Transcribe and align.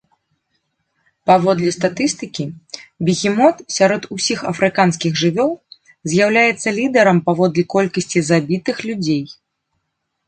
Паводле 1.31 1.73
статыстыкі, 1.75 2.45
бегемот 3.09 3.57
сярод 3.77 4.09
усіх 4.15 4.39
афрыканскіх 4.53 5.19
жывёл 5.25 5.51
з'яўляецца 6.15 6.67
лідарам 6.79 7.17
паводле 7.29 7.63
колькасці 7.75 8.19
забітых 8.31 8.77
людзей. 8.91 9.23